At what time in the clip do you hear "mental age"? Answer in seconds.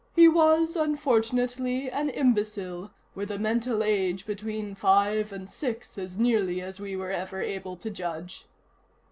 3.37-4.25